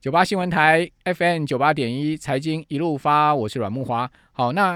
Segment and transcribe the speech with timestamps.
[0.00, 4.10] 九八新闻台 FM 九八点一财经一路发，我是阮木华。
[4.32, 4.72] 好，那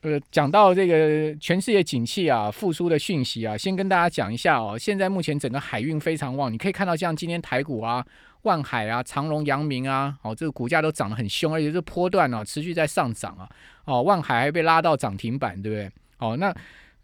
[0.00, 4.76] 呃，讲到这个全世界景气啊复苏的讯息啊，先跟大家讲一下哦。
[4.76, 8.04] 现在目前整个海运非常旺，你可以看到像今天台股啊、
[8.42, 13.48] 万海啊、长隆、阳明啊，哦，这个股价都涨得很凶，而且这波段呢持续在上涨啊。
[13.84, 15.88] 哦，万海还被拉到涨停板，对不对？
[16.18, 16.52] 哦，那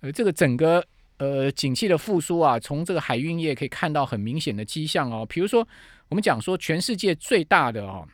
[0.01, 0.85] 呃，这个整个
[1.19, 5.25] 呃景气的复苏啊，从这个海运业可以看到很明显的迹象哦。
[5.29, 5.65] 比如说。
[6.11, 8.07] 我们讲说，全世界最大的哦，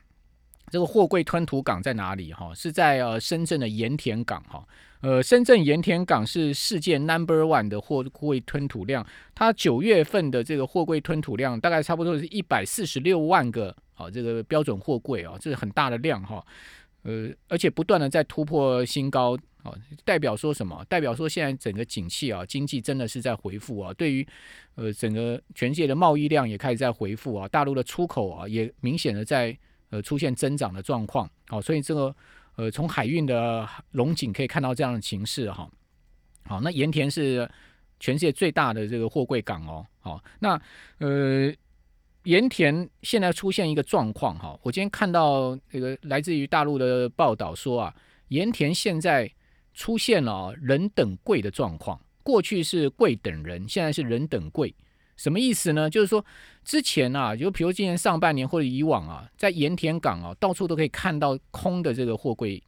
[0.71, 2.31] 这个货柜吞吐港在哪里？
[2.31, 4.63] 哈，是在呃深圳的盐田港哈。
[5.01, 16.45] 呃，深圳盐田港是世界 number one 的货柜吞吐量，它九月份的这个货柜吞吐量大概差不多是一百四十六万个哦，这个标准货柜啊，这是很大的量哈。
[17.07, 19.39] 呃，而且不断的在突破新高。
[19.63, 20.85] 哦，代表说什么？
[20.89, 23.93] 代表说现在整个景气啊，经济真的是在回复啊。
[23.95, 24.25] 对于
[24.77, 29.59] 呃整个全世界的贸易量也开始在回复啊，大陆的出口啊也明显的在
[29.91, 31.29] 呃出现增长的状况。
[31.49, 32.15] 好，所以这个
[32.55, 35.69] 呃从海运的龙井可以看到这样的情势哈。
[36.45, 37.51] 好，那盐田是
[37.99, 39.85] 全世界最大的这个货柜港哦。
[39.99, 40.51] 好，那
[40.99, 41.53] 呃
[42.27, 47.95] 盐田现在出现一个状况哈，我今天看到这个来自于大陆的报道说啊，
[48.29, 49.29] 盐田现在。
[49.79, 54.75] 出现了人等贵的状况，过去是贵等人，现在是人等贵，
[55.19, 55.91] 什么意思呢？
[55.91, 56.25] 就是说
[56.65, 62.59] 之前啊，就比如今年上半年或者以往啊，在盐田港啊，到处都可以看到空的这个货柜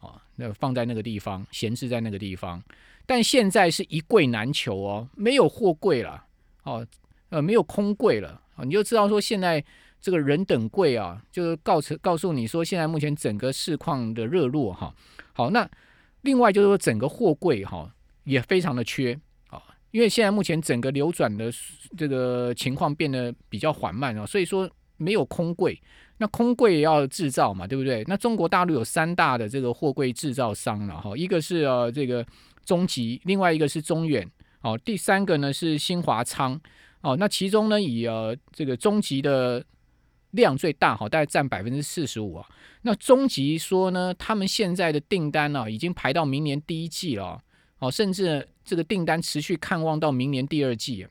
[0.00, 2.60] 啊，那放在那个地方，闲置在那个地方，
[3.06, 6.24] 但现在是一柜难求哦，没有货柜了
[6.64, 6.84] 哦，
[7.28, 9.64] 呃，没有空柜了你就知道说现在
[10.00, 14.94] 这个人等贵啊，就是告诉告诉你说，现在目前整个市况的热络哈，
[15.32, 15.68] 好那。
[16.22, 17.88] 另外就是说，整个货柜哈
[18.24, 19.18] 也非常的缺
[19.50, 21.48] 啊，因为现在目前整个流转的
[21.96, 25.80] 这个情况变得比较缓慢啊，所以说没有空柜，
[26.16, 28.02] 那空柜也要制造嘛，对不对？
[28.08, 32.26] 那中国大陆有三大的这个货柜制造商了哈，一个是呃这个
[32.64, 34.28] 中集，另外一个是中远
[34.62, 36.60] 哦，第三个呢是新华仓
[37.00, 39.64] 哦，那其中呢以呃这个中集的。
[40.32, 42.46] 量最大哈，大概占百分之四十五啊。
[42.82, 47.40] 那中集说呢，他们现在的订单呢，已经排到明年第一季了，
[47.78, 51.06] 哦，甚至这个订单持续看望到明年第二季。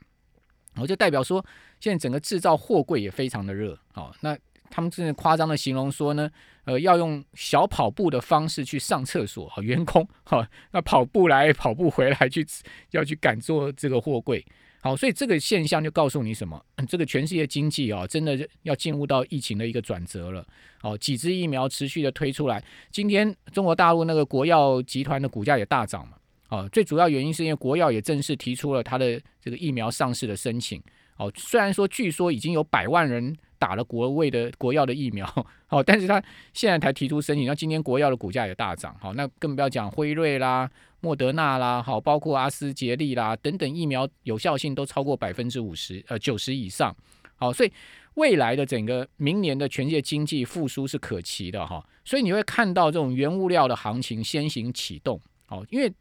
[0.76, 1.44] 我就代表说，
[1.80, 4.38] 现在整个制造货柜也非常的热，哦，那
[4.70, 6.30] 他们真的夸张的形容说呢，
[6.62, 12.46] 呃，要用小跑步的方式去上厕所，哈，员工哈，那跑步来跑步回来去
[12.92, 14.46] 要去赶做这个货柜。
[14.88, 16.58] 好，所以这个现象就告诉你什么？
[16.88, 20.42] 这个全世界经济啊，真的要进入到疫情的一个转折了。
[20.80, 26.16] 哦，几支疫苗持续的推出来，今天中国大陆那个国药集团的股价也大涨嘛。
[26.48, 30.82] 哦，最主要原因是因为国药也正式提出了它的这个疫苗上市的申请。
[31.18, 35.26] 哦，虽然说据说已经有百万人打了国卫的国药的疫苗，
[35.66, 38.96] 好，但是他现在才提出申请，那今天国药的股价也大涨。
[39.00, 40.70] 好，那更不要讲辉瑞啦。
[41.00, 46.94] 莫德纳啦，好，包括阿斯捷利啦等等疫苗有效性都超过百分之五十，呃，九十以上。
[47.36, 47.72] 好，所以
[48.14, 51.84] 未来的整个明年的全世界经济复苏是可期的哈。
[52.04, 55.92] 所以你会看到这种原物料的行情先行启动，好，因为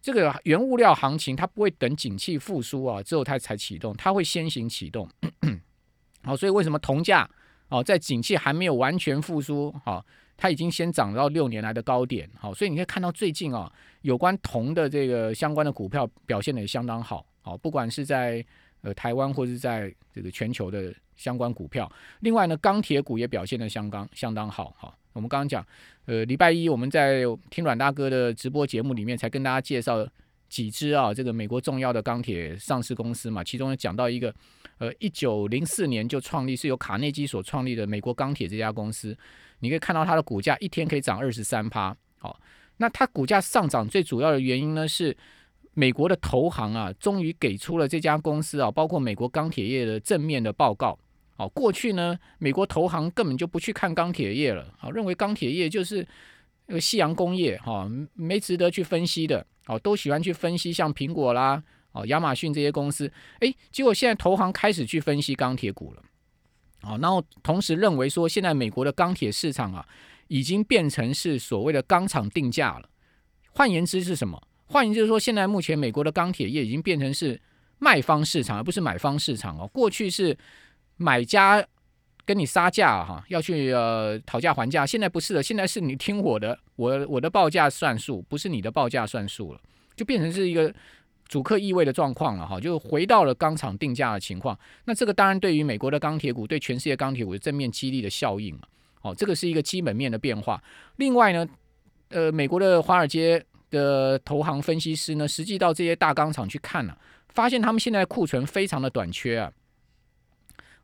[0.00, 5.08] 这个原物料行情它不会等景气复苏啊之后它才启动，它会先行启动。
[6.22, 7.28] 好，所以为什么铜价
[7.68, 10.04] 哦在景气还没有完全复苏，好？
[10.38, 18.44] 它已经先涨到六年来的高点，好，所以你可以看到最近啊，有关铜的这个相关的股票表现的也相当好，好，不管是在
[18.82, 21.90] 呃台湾或者在这个全球的相关股票。
[22.20, 24.94] 另外呢，钢铁股也表现的相当相当好，哈。
[25.16, 25.66] 我们刚刚讲，
[26.04, 30.06] 呃，礼拜一我们在听阮大哥的直播节目里面才跟大家介绍
[30.46, 34.32] 几只啊，这个美国重要的钢铁上市公司嘛，其中讲到一个，
[34.76, 39.16] 呃，一九零四年就创立，是由卡内基所创立的美国钢铁这家公司。
[39.60, 42.38] 你可以看到它的股价一天可以涨二十三趴，好，
[42.76, 45.16] 那它股价上涨最主要的原因呢是
[45.72, 50.98] 美国的投行啊，终于给出了这家公司啊，包括美国钢铁业的正面的报告。
[51.36, 56.06] 好，过去呢，美国投行根本就不去看钢铁业了，好，认为钢铁业就是
[56.66, 61.62] 那个夕阳工业，哈，没值得去分析的，哦，都喜欢去分析像苹果啦，
[61.92, 66.02] 哦，亚马逊这些公司，诶，结果现在投行开始去分析钢铁股了。
[66.82, 69.84] 哦，然后同时认为说，现在美国的钢铁市场啊，
[70.28, 72.88] 已经变成是所谓的钢厂定价了。
[73.50, 74.40] 换言之是什么？
[74.66, 77.40] 换言之就是说，现在目前美国的钢铁业已经变成是
[77.78, 79.66] 卖方市场，而不是买方市场哦。
[79.72, 80.36] 过去是
[80.96, 81.64] 买家
[82.24, 89.60] 跟你杀价哈，要去呃讨价还价，现在不是了，现在是你听我的，我我的报价算数，不是你的报价算数了，
[89.94, 90.74] 就变成是一个
[91.28, 94.58] 主客意味的状况了哈，就回到了钢厂定价的情况。
[94.84, 98.62] 那这个当然对于美国的钢铁股，对全世界钢铁股的正面激励的效应嘛。
[99.02, 100.60] 哦，这个是一个基本面的变化。
[100.96, 101.46] 另外呢，
[102.08, 103.40] 呃，美国的华尔街
[103.70, 109.52] 的投行分析师呢，实际到这些大钢厂去看了，发现他们现在库存非常的短缺啊，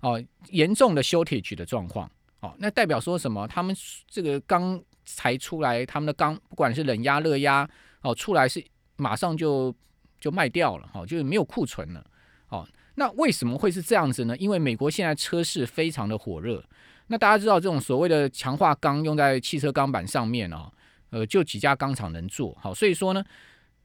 [0.02, 2.08] 哦，严重的 shortage 的状况。
[2.40, 3.48] 哦，那代表说什么？
[3.48, 3.74] 他们
[4.08, 7.68] 这个钢才出来，他们的钢不管是冷压、热压，
[8.02, 8.62] 哦，出来是
[8.96, 9.74] 马上就
[10.20, 12.04] 就卖掉了，哦，就是没有库存了。
[12.48, 14.36] 哦，那为什么会是这样子呢？
[14.36, 16.62] 因为美国现在车市非常的火热。
[17.06, 20.72] 那大家知道这种所谓的强化钢用在汽车钢板上面哦，
[21.10, 23.22] 呃，就几家钢厂能做好，所以说呢，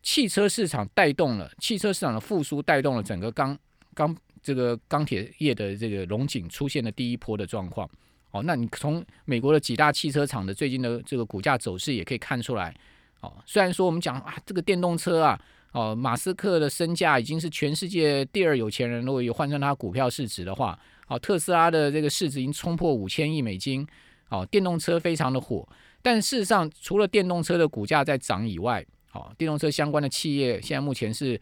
[0.01, 3.57] 汽车市场带动了汽车市场的复苏，带动了整个钢
[3.93, 7.89] 钢这个钢铁业的这个龙井出现了第一波的状况。
[8.31, 12.75] 哦，那你从美国的几大汽车厂的最近的这个股价走势也可以看出来。
[13.21, 15.39] 哦，虽然说我们讲啊，这个电动车啊，
[15.71, 20.77] 哦，马斯克的身价已经是全世界第二有钱人，如果有换算他股票市值的话。
[21.07, 23.87] 哦，特斯拉的这个市值已经冲破五千亿美金。
[24.29, 25.65] 哦，电动车非常的火，
[26.01, 31.39] 但事实上，除了电动车的股价在涨以外，哦，电动车相关的企业现在目前是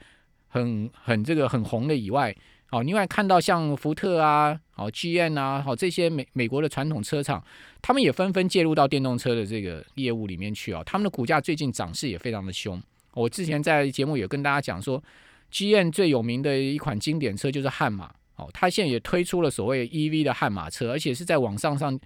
[0.48, 2.32] 很很这个很红的以外，
[2.72, 7.42] 哦，另外看到像福特啊，哦，GM 啊，好这些美美国的传统车厂，
[7.82, 12.82] 他们也纷纷介入到电动车的这个业务里面去啊，他们的股价最近涨势也非常的凶。
[13.14, 15.02] 我之前在节目也跟大家讲说
[15.52, 18.14] ，GM 最有名的一款经典车就是悍马。
[18.38, 21.98] 哦，它现在也推出了所谓 EV 的悍马车，而且是在网上上，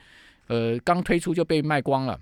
[0.46, 2.20] 呃，刚推出就被卖光了，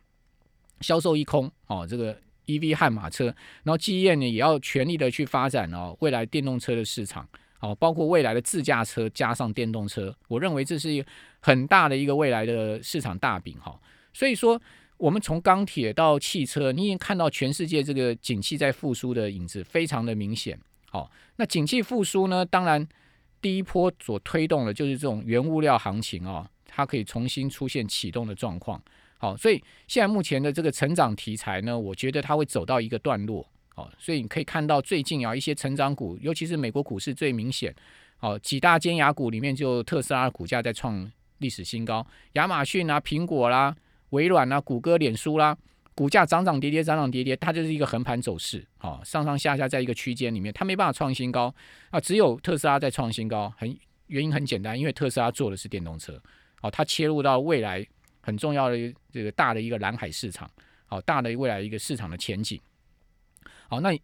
[0.79, 1.51] 销售一空。
[1.65, 3.25] 哦，这个 EV 悍马车，
[3.63, 7.27] 然后 GM 呢也要全力的去发展哦未来电动车的市场，
[7.59, 11.07] 好，包括未来的自驾车加上电动车，我认为这是一个
[11.39, 13.79] 很大的一个未来的市场大饼哈。
[14.13, 14.61] 所以说，
[14.97, 20.59] 我们从钢铁到汽车，你已经看到全世界这个景气在复苏的影子非常的明显。
[20.89, 22.87] 好，那景气复苏呢，当然。
[23.39, 28.81] 第一波所推动的就是这种原物料行情啊，它可以重新出现启动的状况。
[29.19, 33.47] 好，所以现在目前的这个成长题材呢，我觉得它会走到一个段落。
[33.77, 37.71] 好，所以你可以看到最近啊一些成长股，尤其是美国股市最明显。
[38.17, 41.07] 好，几大尖牙股里面就特斯拉股价在创
[41.37, 42.03] 历史新高，
[42.33, 43.75] 亚马逊啊、苹果啦、
[44.09, 45.55] 微软啊、谷歌、脸书啦。
[45.93, 51.53] 股价涨涨跌跌，涨涨跌跌，它就是一个横盘走势，啊，上上下下在一个区间里面，它没办法创新高
[51.91, 56.19] 啊，只有特斯拉在创新高，很原因很简单，因为特斯拉做的是电动车，
[56.61, 57.83] 哦，它切入到未来
[58.21, 58.75] 很重要的
[59.11, 60.47] 这个大的一个蓝海市场，
[60.85, 62.59] 好，大的未来一个市场的前景，
[63.69, 63.97] 好，那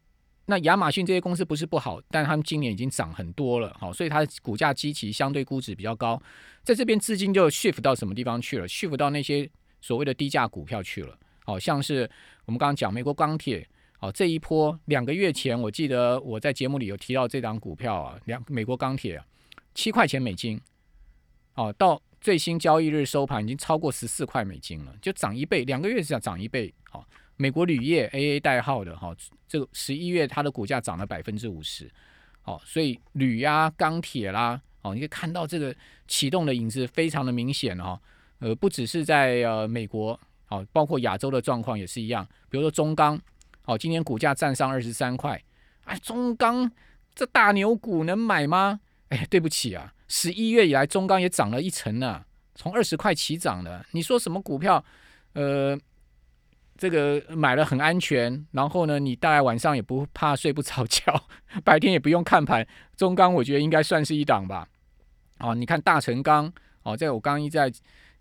[0.46, 6.22] 那亚马逊这些公司不是不好，但他们今年已经涨很多了，好，所以它的股价基期相对估值比较高，
[6.64, 9.50] 在这边资金就 shift 到什么地方去了？shift 到那些
[9.80, 11.18] 所谓的低价股票去了。
[11.46, 12.10] 好像是
[12.46, 13.68] 我们刚刚讲美国钢铁，
[14.00, 19.22] 哦，这一波两个月前，我记得我在节目里有提到这档股票啊，两美国钢铁
[19.74, 20.60] 七块钱美金，
[21.56, 26.74] 哦，到最新交易日收盘已经超过十四块美金了，就涨一倍，两个月是要涨一倍。
[26.90, 27.06] 好，
[27.36, 29.16] 美国铝业 AA 代号的哈，
[29.48, 31.92] 这个十一月它的股价涨了百分之五十，
[32.42, 35.76] 好，所以铝呀、钢铁啦，哦，你可以看到这个
[36.08, 38.00] 启动的影子非常的明显哈，
[38.40, 40.20] 呃，不只是在呃美国。
[40.50, 43.20] 哦，包括亚洲的状况也是一样，比如说中钢，
[43.64, 45.42] 好，今天股价站上二十三块，
[45.86, 46.72] 哎，中钢
[47.16, 48.80] 这大牛股能买吗？
[49.10, 53.84] 哎，对不起啊，十一月以来中钢也涨了一成呢，从二十块起涨的。
[53.94, 54.84] 你说什么股票？
[55.32, 55.76] 呃，
[56.78, 61.24] 这个买了很安全，然后呢，你大概晚上也不怕睡不着觉，
[61.64, 62.66] 白天也不用看盘。
[62.96, 64.68] 中钢我觉得应该算是一档吧。
[65.40, 66.52] 哦，你看大成钢，
[66.84, 67.72] 哦，在我刚一在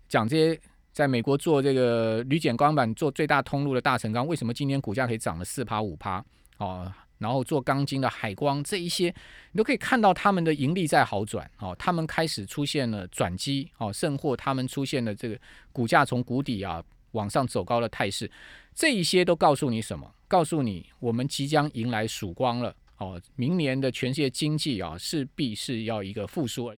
[0.07, 0.59] 讲这些。
[0.93, 6.23] 在美国做这个铝剪钢板做最大通路的大成钢，为什么今天股价可以涨了四趴五趴？
[6.59, 9.11] 哦，然后做钢筋的海光这一些，
[9.53, 15.35] 你都可以看到他们的盈利在好转哦，他们开始出现了转机哦，甚或他们出现了这个
[15.71, 16.79] 股价从谷底啊
[17.13, 18.29] 往上走高的态势，
[18.75, 20.13] 这一些都告诉你什么？
[20.27, 26.71] 告诉你我们即将迎来曙光了哦，明年的全世界经济啊势必是要一个复苏。